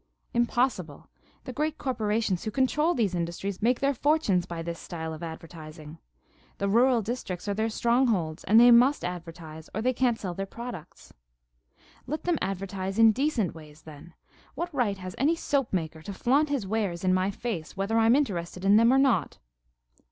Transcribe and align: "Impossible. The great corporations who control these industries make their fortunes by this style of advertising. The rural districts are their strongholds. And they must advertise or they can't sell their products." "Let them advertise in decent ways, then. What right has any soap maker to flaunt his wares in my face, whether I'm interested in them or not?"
"Impossible. 0.33 1.11
The 1.43 1.53
great 1.53 1.77
corporations 1.77 2.43
who 2.43 2.49
control 2.49 2.95
these 2.95 3.13
industries 3.13 3.61
make 3.61 3.81
their 3.81 3.93
fortunes 3.93 4.47
by 4.47 4.63
this 4.63 4.79
style 4.79 5.13
of 5.13 5.21
advertising. 5.21 5.99
The 6.57 6.67
rural 6.67 7.03
districts 7.03 7.47
are 7.47 7.53
their 7.53 7.69
strongholds. 7.69 8.43
And 8.45 8.59
they 8.59 8.71
must 8.71 9.05
advertise 9.05 9.69
or 9.75 9.81
they 9.83 9.93
can't 9.93 10.19
sell 10.19 10.33
their 10.33 10.47
products." 10.47 11.13
"Let 12.07 12.23
them 12.23 12.39
advertise 12.41 12.97
in 12.97 13.11
decent 13.11 13.53
ways, 13.53 13.83
then. 13.83 14.15
What 14.55 14.73
right 14.73 14.97
has 14.97 15.13
any 15.19 15.35
soap 15.35 15.71
maker 15.71 16.01
to 16.01 16.13
flaunt 16.13 16.49
his 16.49 16.65
wares 16.65 17.03
in 17.03 17.13
my 17.13 17.29
face, 17.29 17.77
whether 17.77 17.99
I'm 17.99 18.15
interested 18.15 18.65
in 18.65 18.77
them 18.77 18.91
or 18.91 18.97
not?" 18.97 19.37